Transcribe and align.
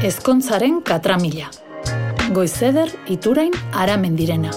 Ezkontzaren 0.00 0.78
katramila. 0.80 1.50
Goizeder 2.32 2.88
iturain 3.12 3.52
aramendirena. 3.76 4.48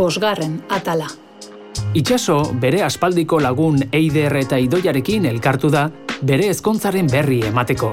Bosgarren 0.00 0.62
atala. 0.72 1.10
Itxaso 1.92 2.38
bere 2.56 2.80
aspaldiko 2.86 3.36
lagun 3.36 3.82
Eider 3.92 4.32
eta 4.40 4.56
Idoiarekin 4.56 5.26
elkartu 5.28 5.68
da 5.68 5.90
bere 6.22 6.48
ezkontzaren 6.48 7.10
berri 7.12 7.42
emateko. 7.44 7.90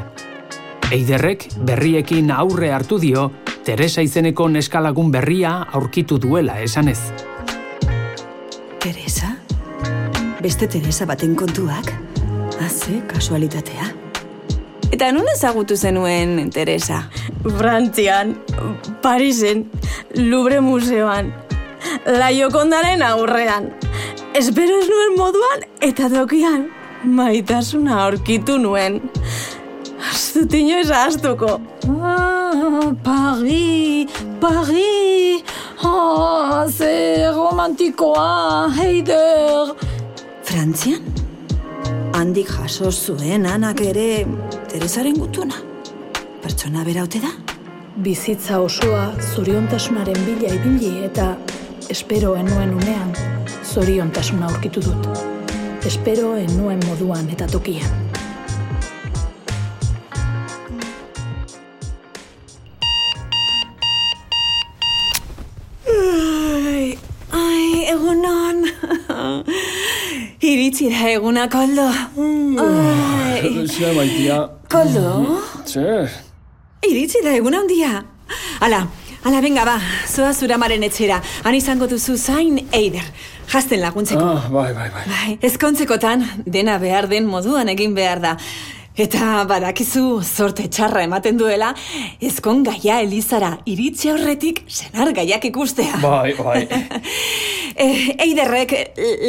Eiderrek 0.96 1.50
berriekin 1.68 2.32
aurre 2.32 2.72
hartu 2.72 3.00
dio 3.02 3.26
Teresa 3.66 4.00
izeneko 4.00 4.48
neskalagun 4.48 5.12
berria 5.12 5.58
aurkitu 5.68 6.16
duela 6.16 6.62
esanez. 6.64 7.02
Teresa? 8.80 9.36
Beste 10.40 10.72
Teresa 10.72 11.06
baten 11.12 11.36
kontuak? 11.36 11.92
Haze, 12.62 13.02
kasualitatea. 13.12 14.03
Eta 14.94 15.08
nun 15.10 15.26
ezagutu 15.32 15.74
zenuen, 15.74 16.52
Teresa? 16.54 17.00
Frantzian, 17.58 18.36
Parisen, 19.02 19.64
Louvre 20.14 20.60
Museoan, 20.62 21.32
La 22.06 22.30
Jokondaren 22.30 23.02
aurrean. 23.02 23.72
Espero 24.38 24.78
ez 24.78 24.86
nuen 24.92 25.18
moduan 25.18 25.66
eta 25.82 26.12
tokian 26.14 26.68
maitasuna 27.10 28.04
aurkitu 28.04 28.60
nuen. 28.62 29.02
Ez 30.12 30.22
dut 30.36 30.54
inoiz 30.62 30.92
ahaztuko. 30.92 31.58
Ah, 31.90 32.94
Paris, 33.04 34.14
Paris, 34.40 35.42
ah, 35.82 36.68
ze 36.70 37.32
romantikoa, 37.34 38.70
heider. 38.78 39.74
Frantzian? 40.46 41.02
Handik 42.14 42.52
jaso 42.54 42.92
zuen 42.92 43.50
anak 43.50 43.82
ere 43.82 44.28
Teresaren 44.74 45.14
gutuna. 45.22 45.54
Pertsona 46.42 46.82
beraute 46.84 47.20
da? 47.22 47.30
Bizitza 48.02 48.58
osoa 48.60 49.04
zoriontasunaren 49.36 50.18
bila 50.26 50.50
ibili 50.56 51.04
eta 51.06 51.28
espero 51.94 52.32
enuen 52.40 52.74
unean 52.74 53.12
zoriontasuna 53.70 54.50
aurkitu 54.50 54.82
dut. 54.82 55.22
Espero 55.86 56.34
enuen 56.42 56.82
moduan 56.88 57.30
eta 57.30 57.46
tokian. 57.54 57.86
Ai, 65.86 66.98
ai, 67.30 67.86
egunon. 67.94 68.66
Iritsi 70.42 70.90
da 70.90 71.14
eguna, 71.14 71.46
koldo. 71.48 71.92
Ai, 72.18 73.03
Ze 73.44 73.92
maitia. 73.94 74.50
koldo? 74.70 75.40
Ze? 75.66 76.08
Iritsi 76.88 77.20
da 77.24 77.34
egun 77.36 77.54
handia. 77.54 78.04
Ala, 78.64 78.88
ala, 79.24 79.42
benga 79.42 79.66
ba, 79.68 79.76
zoa 80.08 80.34
zura 80.34 80.58
maren 80.58 80.84
etxera. 80.84 81.20
Han 81.44 81.56
izango 81.56 81.88
duzu 81.88 82.16
zain 82.18 82.60
eider. 82.72 83.04
Jasten 83.52 83.82
laguntzeko. 83.84 84.24
Ah, 84.24 84.48
bai, 84.50 84.72
bai, 84.74 84.90
bai. 84.96 85.04
Bai, 85.10 85.38
ezkontzekotan 85.50 86.24
dena 86.46 86.78
behar 86.80 87.10
den 87.12 87.28
moduan 87.28 87.68
egin 87.70 87.96
behar 87.96 88.22
da. 88.24 88.38
Eta 88.94 89.42
badakizu 89.50 90.22
zorte 90.22 90.68
txarra 90.70 91.02
ematen 91.08 91.38
duela, 91.40 91.72
ezkon 92.22 92.60
gaia 92.68 93.00
Elizara 93.02 93.56
iritsi 93.66 94.12
aurretik 94.12 94.62
senar 94.70 95.10
gaiak 95.18 95.48
ikustea. 95.50 95.98
Bai, 96.04 96.36
bai. 96.38 96.68
Eh, 97.74 98.12
eiderrek 98.22 98.70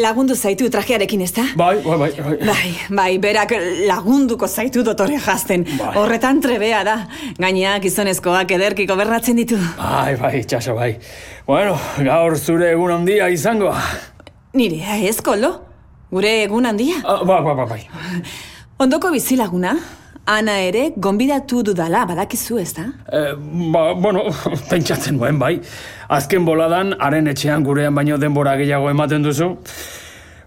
lagundu 0.02 0.34
zaitu 0.36 0.66
trajearekin, 0.68 1.22
ezta? 1.24 1.46
Bai, 1.56 1.78
bai, 1.80 1.96
bai, 1.96 2.10
bai. 2.12 2.34
Bai, 2.44 2.72
bai, 2.98 3.06
berak 3.16 3.54
lagunduko 3.88 4.44
zaitu 4.44 4.82
dotore 4.84 5.16
jazten. 5.16 5.64
Bai. 5.78 5.94
Horretan 5.96 6.42
trebea 6.44 6.82
da. 6.84 6.98
Gaina 7.40 7.78
gizonezkoak 7.80 8.52
ederki 8.58 8.84
gobernatzen 8.84 9.40
ditu. 9.40 9.56
Bai, 9.80 10.18
bai, 10.20 10.44
txaso, 10.44 10.76
bai. 10.76 10.92
Bueno, 11.48 11.78
gaur 12.04 12.36
zure 12.36 12.74
egun 12.74 12.98
handia 12.98 13.32
izangoa. 13.32 13.80
Nire, 14.60 15.00
ez 15.08 15.22
koldo? 15.24 15.54
Gure 16.12 16.42
egun 16.44 16.68
handia? 16.68 17.00
Ah, 17.00 17.22
bai, 17.24 17.40
bai, 17.48 17.62
bai, 17.62 17.70
bai. 17.78 17.86
Ondoko 18.78 19.12
bizilaguna, 19.14 19.76
Ana 20.26 20.54
ere 20.64 20.86
gonbidatu 20.96 21.58
dudala 21.66 22.06
badakizu, 22.08 22.56
ez 22.58 22.70
da? 22.72 22.86
Eh, 23.12 23.34
ba, 23.74 23.82
bueno, 23.94 24.22
pentsatzen 24.70 25.18
nuen, 25.18 25.36
bai. 25.38 25.58
Azken 26.08 26.46
boladan, 26.48 26.94
haren 26.98 27.28
etxean 27.28 27.64
gurean 27.66 27.94
baino 27.94 28.16
denbora 28.16 28.54
gehiago 28.56 28.88
ematen 28.88 29.26
duzu. 29.26 29.50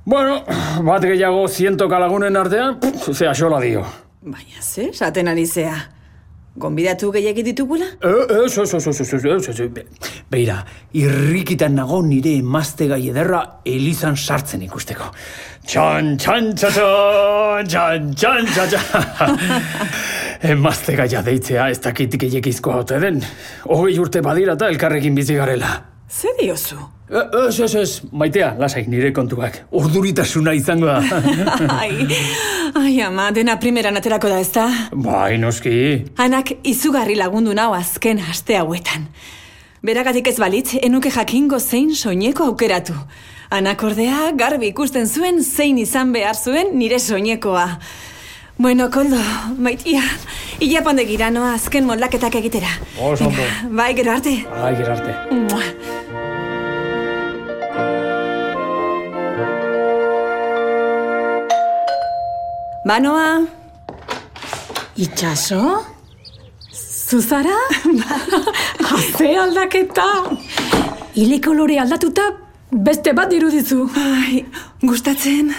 Bueno, 0.04 0.40
bat 0.90 1.06
gehiago 1.06 1.46
zientoka 1.48 2.00
lagunen 2.02 2.42
artean, 2.42 2.80
pff, 2.82 3.14
ze 3.14 3.30
axola 3.30 3.62
dio. 3.62 3.86
Baina 4.26 4.66
ze, 4.66 4.90
saten 4.94 5.30
ari 5.30 5.46
zea. 5.46 5.78
Gonbidatu 6.58 7.12
gehiagit 7.14 7.46
ditugula? 7.52 7.86
Ez, 8.02 8.58
ez, 8.58 8.74
ez, 8.74 8.88
ez, 8.88 9.14
ez, 9.14 9.60
ez. 9.60 9.76
Beira, 10.32 10.58
irrikitan 10.98 11.78
nago 11.78 12.02
nire 12.02 12.34
emazte 12.40 12.88
gai 12.90 13.04
ederra 13.12 13.44
Elizan 13.66 14.18
sartzen 14.18 14.66
ikusteko. 14.66 15.12
Txan, 15.68 16.16
txan, 16.18 16.52
txan, 16.58 17.70
txan, 17.70 18.12
txan, 18.18 18.52
txan. 18.58 19.40
Emazte 20.56 20.98
gaia 20.98 21.22
deitzea 21.22 21.70
ez 21.70 21.80
dakit 21.86 22.18
gehiagizkoa 22.26 22.82
ote 22.82 23.02
den. 23.06 23.22
Hogei 23.70 23.98
urte 24.02 24.26
badira 24.26 24.58
eta 24.58 24.74
elkarrekin 24.74 25.18
bizi 25.18 25.38
garela. 25.38 25.76
Ze 26.10 26.34
diozu? 26.42 26.97
Ez, 27.08 27.60
ez, 27.60 27.76
ez, 27.76 27.92
maitea, 28.12 28.50
lasai 28.60 28.84
nire 28.92 29.14
kontuak. 29.16 29.62
Urduritasuna 29.72 30.52
izango 30.58 30.90
da. 30.90 30.98
ai, 31.82 32.08
ai 32.76 32.98
ama, 33.06 33.30
dena 33.32 33.56
primeran 33.62 33.96
aterako 33.96 34.28
da, 34.28 34.40
ez 34.44 34.52
da? 34.52 34.68
bai, 34.92 35.38
noski. 35.40 36.04
Anak 36.20 36.52
izugarri 36.68 37.16
lagundu 37.16 37.54
nau 37.56 37.72
azken 37.78 38.20
aste 38.30 38.58
hauetan. 38.60 39.08
Beragatik 39.88 40.28
ez 40.28 40.36
balitz, 40.42 40.74
enuke 40.84 41.12
jakingo 41.14 41.62
zein 41.64 41.94
soineko 41.96 42.50
aukeratu. 42.52 42.98
Anak 43.56 43.84
ordea 43.88 44.34
garbi 44.36 44.74
ikusten 44.74 45.08
zuen 45.08 45.40
zein 45.44 45.78
izan 45.80 46.12
behar 46.12 46.36
zuen 46.36 46.74
nire 46.76 47.00
soinekoa. 47.00 47.70
Bueno, 48.58 48.90
koldo, 48.92 49.22
maitia, 49.62 50.02
ilaponde 50.60 51.06
gira 51.08 51.30
noa 51.32 51.54
azken 51.54 51.88
moldaketak 51.88 52.36
egitera. 52.42 52.74
Oso 53.00 53.32
Bai, 53.70 53.94
gero 53.96 54.12
arte. 54.12 54.34
Ai, 54.60 54.74
gerarte. 54.76 55.16
Mua. 55.32 55.97
Banoa, 62.88 63.44
Itxaso? 64.96 65.84
Zuzara? 66.72 67.58
Haze 68.90 69.28
aldaketa! 69.40 70.06
Ile 71.16 71.42
kolore 71.42 71.82
aldatuta 71.82 72.30
beste 72.72 73.12
bat 73.18 73.32
dirudizu. 73.32 73.90
ai, 73.96 74.46
gustatzen, 74.82 75.52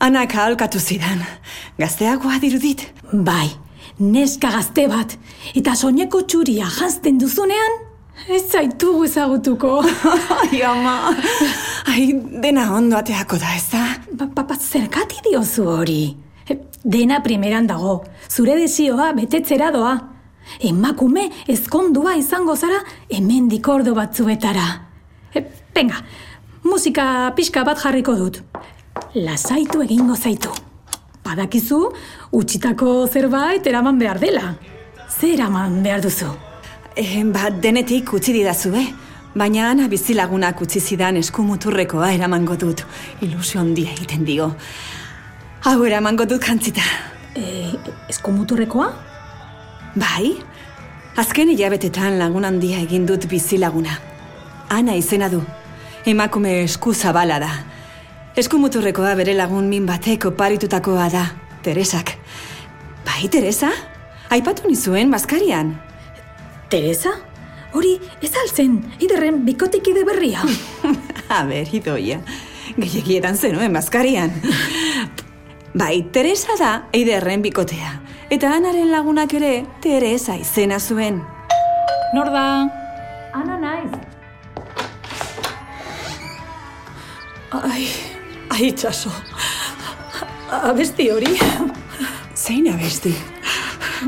anak 0.00 0.34
aholkatu 0.34 0.82
zidan. 0.82 1.22
Gazteagoa 1.78 2.40
dirudit. 2.42 2.82
Bai, 3.12 3.46
neska 4.00 4.50
gazte 4.50 4.88
bat, 4.90 5.14
eta 5.54 5.78
soineko 5.78 6.24
txuria 6.26 6.66
janzten 6.80 7.22
duzunean, 7.22 7.80
ez 8.26 8.42
zaitugu 8.50 9.06
ezagutuko. 9.06 9.84
Ai, 10.42 10.62
ama, 10.66 11.14
ai, 11.94 12.10
dena 12.42 12.72
ondo 12.74 12.98
ateako 12.98 13.38
da, 13.38 13.54
ez 13.54 13.68
da? 13.70 13.88
Ba, 14.18 14.26
ba, 14.26 14.42
ba, 14.42 14.58
zerkati 14.58 15.28
diozu 15.30 15.70
hori? 15.78 16.25
Dena 16.86 17.18
primeran 17.22 17.66
dago, 17.66 18.04
zure 18.30 18.54
desioa 18.54 19.12
betetzera 19.16 19.72
doa. 19.74 19.96
Emakume 20.62 21.24
ezkondua 21.50 22.14
izango 22.14 22.54
zara 22.54 22.78
hemendik 23.10 23.66
ordo 23.68 23.94
batzuetara. 23.94 24.66
E, 25.34 25.42
Venga, 25.74 25.98
musika 26.62 27.32
pixka 27.36 27.64
bat 27.66 27.82
jarriko 27.82 28.14
dut. 28.14 28.38
Lasaitu 29.14 29.82
egingo 29.82 30.14
zaitu. 30.14 30.52
Badakizu, 31.26 31.80
utxitako 32.38 32.92
zerbait 33.10 33.66
eraman 33.66 33.98
behar 33.98 34.20
dela. 34.22 34.54
Zer 35.10 35.34
eraman 35.34 35.82
behar 35.82 36.04
duzu? 36.04 36.30
Eh, 36.96 37.24
ba, 37.24 37.50
denetik 37.50 38.12
utzi 38.14 38.32
didazu, 38.32 38.70
eh? 38.78 38.86
Baina 39.36 39.66
ana 39.72 39.88
bizilagunak 39.92 40.62
utzi 40.64 40.80
zidan 40.80 41.18
eskumuturrekoa 41.20 42.12
eramango 42.14 42.56
dut. 42.56 42.86
Ilusio 43.26 43.60
handia 43.60 43.90
egiten 43.92 44.24
dio. 44.24 44.52
Hau 45.66 45.80
eramango 45.82 46.22
dut 46.30 46.44
kantzita. 46.46 46.82
E, 47.34 47.72
eskumuturrekoa? 48.12 48.84
Bai, 49.98 50.28
azken 51.18 51.50
hilabetetan 51.50 52.20
lagun 52.20 52.46
handia 52.46 52.78
egin 52.84 53.02
dut 53.08 53.26
bizilaguna. 53.26 53.96
Ana 54.70 54.94
izena 54.94 55.26
du. 55.32 55.40
Emakume 56.06 56.52
esku 56.60 56.94
zabala 56.94 57.40
da. 57.42 57.50
Eskumuturrekoa 58.38 59.16
bere 59.18 59.34
lagun 59.34 59.66
min 59.66 59.90
batek 59.90 60.28
oparitutakoa 60.30 61.08
da. 61.10 61.24
Teresak. 61.66 62.14
Bai, 63.02 63.26
Teresa? 63.26 63.72
Aipatu 64.30 64.70
nizuen 64.70 65.10
Baskarian. 65.10 65.74
Teresa? 66.70 67.10
Hori, 67.74 67.96
ez 68.22 68.30
altzen, 68.38 68.84
iderren 69.02 69.42
bikotikide 69.42 70.06
berria. 70.06 70.46
A 71.40 71.42
ber, 71.50 71.74
idoia. 71.74 72.22
Gehiagietan 72.78 73.34
zenuen 73.34 73.74
Baskarian. 73.74 74.30
Bai, 75.78 76.02
Teresa 76.12 76.56
da 76.58 76.70
eiderren 76.92 77.42
bikotea. 77.44 77.92
Eta 78.30 78.50
anaren 78.56 78.90
lagunak 78.90 79.32
ere 79.38 79.52
Teresa 79.82 80.34
izena 80.40 80.78
zuen. 80.80 81.20
Nor 82.14 82.30
da? 82.32 82.44
Ana 83.36 83.58
naiz. 83.60 83.90
Ai, 87.56 87.86
ai, 88.50 88.62
itxaso. 88.70 89.12
Abesti 90.50 91.10
hori, 91.10 91.36
Zein 92.36 92.68
abesti? 92.72 93.14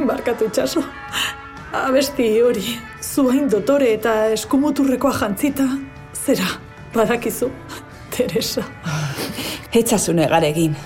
barkatu 0.08 0.48
itxaso. 0.48 0.82
Abesti 1.72 2.28
hori, 2.42 2.78
zuain 3.02 3.48
dotore 3.50 3.92
eta 3.94 4.14
eskumuturrekoa 4.34 5.12
jantzita. 5.20 5.66
Zera, 6.14 6.48
badakizu, 6.94 7.50
Teresa. 8.14 8.64
Etzazu 9.74 10.14
negar 10.16 10.44
egin. 10.48 10.76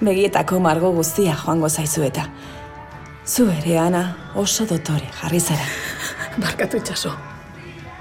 Begietako 0.00 0.58
margo 0.58 0.90
guztia 0.90 1.36
joango 1.38 1.68
zaizu 1.68 2.02
eta. 2.02 2.24
Zu 3.26 3.46
ere, 3.50 3.78
Ana, 3.78 4.02
oso 4.34 4.66
dotore 4.66 5.06
jarri 5.20 5.38
zara. 5.40 5.66
Barkatu 6.42 6.80
itxaso. 6.80 7.12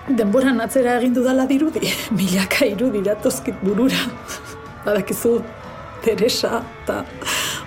Denboran 0.10 0.60
atzera 0.60 0.98
egin 0.98 1.14
dudala 1.14 1.46
dirudi, 1.48 1.92
milaka 2.18 2.66
irudi 2.66 3.04
datozkit 3.06 3.62
burura. 3.62 4.08
Badakizu, 4.86 5.38
Teresa 6.04 6.64
eta 6.84 7.04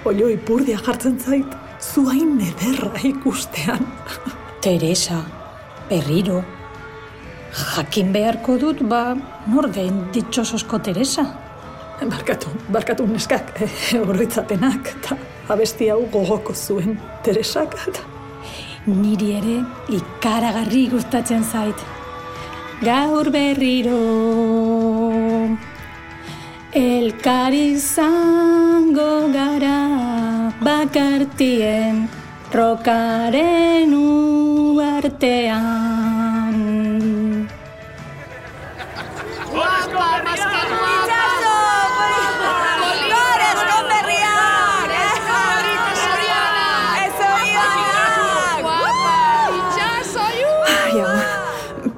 olio 0.04 0.28
ipurdia 0.28 0.76
jartzen 0.84 1.16
zait, 1.22 1.54
zuain 1.80 2.34
ederra 2.50 2.92
ikustean. 3.06 3.86
Teresa, 4.60 5.22
berriro. 5.88 6.42
Jakin 7.56 8.12
beharko 8.12 8.58
dut, 8.60 8.82
ba, 8.90 9.14
nor 9.46 9.70
den 9.72 10.08
ditxososko 10.12 10.82
Teresa. 10.82 11.30
Barkatu, 11.96 12.50
barkatu 12.68 13.06
neskak, 13.08 13.54
oroitzapenak, 13.96 14.90
eta 14.98 15.16
abesti 15.48 15.88
hau 15.88 16.02
gogoko 16.12 16.52
zuen 16.52 16.98
Teresak, 17.24 17.72
eta 17.88 18.04
niri 18.86 19.30
ere 19.38 19.56
ikaragarri 19.96 20.86
gustatzen 20.92 21.42
zait. 21.44 21.80
Gaur 22.84 23.30
berriro 23.32 23.96
elkar 26.76 27.56
izango 27.56 29.32
gara 29.32 29.80
bakartien 30.60 32.04
rokaren 32.52 33.94
uartean. 34.76 36.05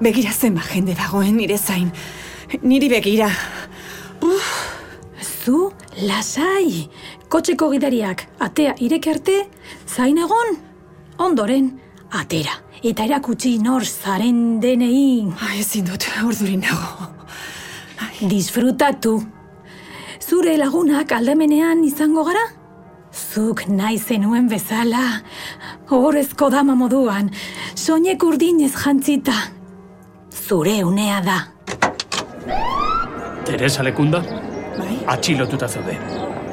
Begira 0.08 0.32
zenba 0.32 0.62
jende 0.72 0.94
dagoen 0.96 1.36
nire 1.36 1.58
zain. 1.58 1.90
Niri 2.62 2.88
begira. 2.88 3.28
Zu, 5.20 5.70
lasai, 6.08 6.88
kotxeko 7.28 7.68
gidariak 7.74 8.24
atea 8.44 8.74
ireki 8.84 9.10
arte, 9.12 9.36
zain 9.86 10.20
egon, 10.24 10.56
ondoren, 11.18 11.68
atera. 12.20 12.56
Eta 12.88 13.04
erakutsi 13.08 13.56
nor 13.60 13.84
zaren 13.84 14.60
denei. 14.62 15.26
Ai, 15.44 15.58
ezin 15.60 15.88
dut, 15.90 16.06
urdurin 16.24 16.62
nago. 16.64 17.10
Disfrutatu. 18.32 19.18
Zure 20.24 20.56
lagunak 20.56 21.12
aldamenean 21.12 21.84
izango 21.84 22.24
gara? 22.28 22.46
Zuk 23.12 23.66
nahi 23.68 23.98
zenuen 23.98 24.48
bezala, 24.48 25.04
horrezko 25.90 26.50
dama 26.54 26.76
moduan, 26.78 27.32
soinek 27.74 28.24
urdinez 28.24 28.74
jantzita. 28.78 29.57
Zure 30.48 30.82
unea 30.84 31.20
da. 31.20 31.38
Teresa 33.44 33.82
lekunda, 33.84 34.20
Bai? 34.78 34.94
atxilotuta 35.06 35.68
zaude. 35.68 35.96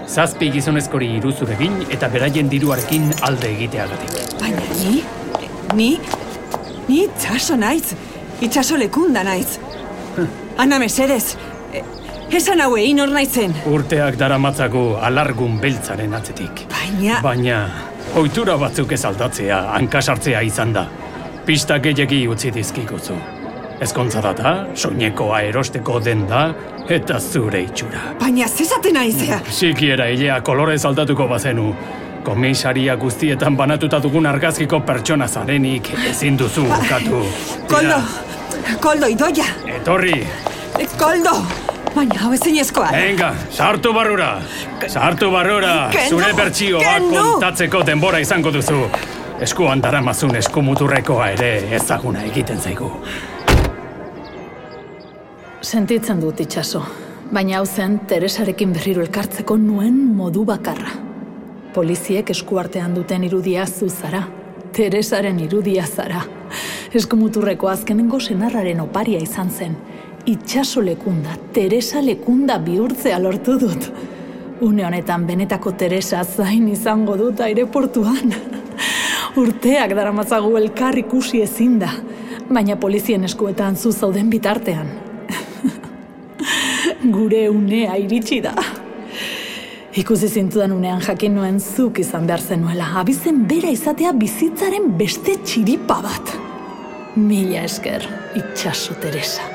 Zazpi 0.05 0.49
gizonezkori 0.51 1.07
iruzuregin 1.15 1.77
eta 1.95 2.09
beraien 2.11 2.49
diruarekin 2.51 3.05
alde 3.23 3.53
egiteagatik. 3.53 4.17
Baina 4.41 4.65
ni? 4.81 4.97
Ni? 5.79 5.87
Ni 6.89 6.97
itxaso 7.05 7.55
naiz. 7.55 7.93
Itxaso 8.43 8.75
lekunda 8.77 9.23
naiz. 9.23 9.61
Ana 10.57 10.79
mesedez, 10.79 11.37
e, 11.71 11.81
esan 12.35 12.65
hauei 12.65 12.91
nor 12.99 13.15
naizen. 13.15 13.55
Urteak 13.71 14.19
daramatzagu 14.19 14.83
alargun 15.07 15.55
beltzaren 15.63 16.13
atzetik. 16.19 16.65
Baina... 16.73 17.21
Baina, 17.23 17.61
ohitura 18.19 18.59
batzuk 18.59 18.91
ez 18.91 19.05
aldatzea, 19.07 19.63
hankasartzea 19.79 20.43
izan 20.51 20.75
da. 20.75 20.85
Pista 21.47 21.79
gehiagi 21.79 22.25
utzi 22.27 22.51
dizkiguzu. 22.51 23.15
Ezkontza 23.81 24.21
data, 24.23 24.53
soinekoa 24.73 25.41
erosteko 25.49 25.99
den 25.99 26.23
da, 26.29 26.45
eta 26.89 27.19
zure 27.19 27.59
itxura. 27.65 28.13
Baina 28.19 28.47
zezaten 28.47 28.93
naizea. 28.95 29.39
Sikiera 29.51 30.05
hilea 30.11 30.39
kolorez 30.41 30.85
aldatuko 30.85 31.27
bazenu. 31.27 31.73
Komisaria 32.25 32.95
guztietan 32.97 33.57
banatuta 33.57 33.99
dugun 34.01 34.25
argazkiko 34.25 34.79
pertsona 34.87 35.27
zarenik 35.27 35.91
ezin 36.09 36.37
duzu 36.39 36.63
ukatu. 36.65 37.19
Koldo! 37.69 37.99
Koldo, 38.81 39.07
idoia! 39.11 39.45
Etorri, 39.75 40.23
E, 40.79 40.87
Koldo! 40.99 41.35
Baina 41.95 42.17
hau 42.25 42.33
ezin 42.33 42.57
ezkoa. 42.59 42.89
venga, 42.91 43.33
sartu 43.51 43.93
barrura! 43.93 44.41
Sartu 44.87 45.29
barrura, 45.31 45.89
Kendu, 45.91 46.17
zure 46.17 46.33
bertsioa 46.35 46.97
kontatzeko 47.11 47.83
denbora 47.87 48.19
izango 48.19 48.51
duzu. 48.51 48.81
Eskuan 49.39 49.81
daramazun 49.83 50.35
eskumuturrekoa 50.35 51.29
ere 51.37 51.53
ezaguna 51.75 52.23
egiten 52.23 52.59
zaigu. 52.59 52.89
Sentitzen 55.65 56.19
dut 56.21 56.37
itxaso, 56.43 56.79
baina 57.33 57.55
hau 57.57 57.65
zen 57.65 57.95
Teresarekin 58.05 58.73
berriro 58.75 59.01
elkartzeko 59.01 59.55
nuen 59.57 59.95
modu 60.13 60.43
bakarra. 60.45 60.91
Poliziek 61.73 62.27
eskuartean 62.29 62.93
duten 62.93 63.23
irudia 63.25 63.63
zu 63.65 63.87
zara. 63.89 64.19
Teresaren 64.77 65.39
irudia 65.41 65.87
zara. 65.87 66.19
Eskumuturreko 66.93 67.71
azkenengo 67.71 68.19
senarraren 68.19 68.83
oparia 68.83 69.17
izan 69.23 69.49
zen. 69.49 69.73
Itxaso 70.29 70.83
lekunda, 70.85 71.33
Teresa 71.55 72.03
lekunda 72.05 72.59
bihurtzea 72.67 73.17
lortu 73.23 73.57
dut. 73.65 73.89
Une 74.61 74.85
honetan 74.85 75.25
benetako 75.25 75.73
Teresa 75.81 76.21
zain 76.23 76.67
izango 76.69 77.17
dut 77.17 77.41
aireportuan. 77.41 78.37
Urteak 79.41 79.97
daramatzagu 79.97 80.53
elkar 80.61 81.01
ikusi 81.01 81.41
ezin 81.41 81.79
da, 81.81 81.89
baina 82.51 82.77
polizien 82.77 83.25
eskuetan 83.25 83.75
zu 83.75 83.91
zauden 83.91 84.29
bitartean. 84.29 85.14
Gure 87.11 87.49
unea 87.49 87.97
iritsi 88.01 88.39
da. 88.41 88.53
Ikusi 89.95 90.27
zintudan 90.27 90.73
unean 90.75 91.01
jakin 91.05 91.35
nuen 91.37 91.59
zuk 91.59 91.99
izan 92.01 92.25
behar 92.27 92.41
zenuela. 92.41 92.87
Abizen 93.01 93.43
bera 93.49 93.69
izatea 93.71 94.11
bizitzaren 94.17 94.89
beste 94.99 95.37
txiripa 95.43 96.01
bat. 96.03 96.33
Mila 97.15 97.61
esker, 97.63 98.09
itxaso 98.35 98.97
Teresa. 98.99 99.54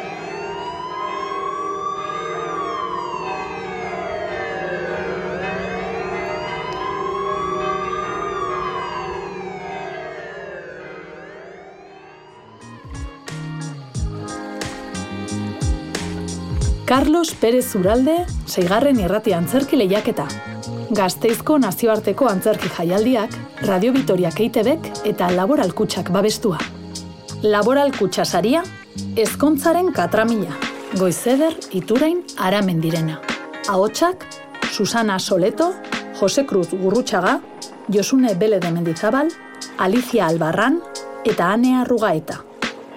Carlos 16.91 17.37
Pérez 17.39 17.77
Uralde, 17.77 18.27
seigarren 18.51 18.97
irrati 18.99 19.31
antzerki 19.31 19.77
lehiaketa. 19.79 20.25
Gazteizko 20.91 21.55
nazioarteko 21.63 22.27
antzerki 22.27 22.67
jaialdiak, 22.67 23.37
Radio 23.63 23.93
Vitoriak 23.95 24.41
EITBek 24.43 24.89
eta 25.07 25.29
Laboral 25.31 25.71
Kutxak 25.71 26.11
babestua. 26.11 26.59
Laboral 27.45 27.95
Kutxa 27.95 28.25
saria, 28.25 28.65
ezkontzaren 29.15 29.93
katramila, 29.95 30.57
goizeder 30.99 31.55
iturain 31.71 32.25
aramen 32.37 32.81
direna. 32.83 33.21
Ahotsak, 33.69 34.27
Susana 34.73 35.21
Soleto, 35.21 35.71
Jose 36.19 36.45
Cruz 36.45 36.73
Gurrutxaga, 36.73 37.37
Josune 37.87 38.35
Bele 38.35 38.59
de 38.59 38.73
Mendizabal, 38.73 39.31
Alicia 39.79 40.27
Albarran 40.27 40.83
eta 41.25 41.53
Anea 41.53 41.85
Rugaeta. 41.85 42.43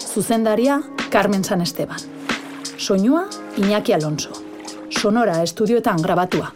Zuzendaria, 0.02 0.82
Carmen 1.12 1.44
San 1.44 1.62
Esteban. 1.62 2.12
Soinua, 2.77 3.27
Iñaki 3.58 3.94
Alonso. 3.94 4.32
Sonora 4.89 5.44
estudioetan 5.44 5.98
grabatua. 6.01 6.53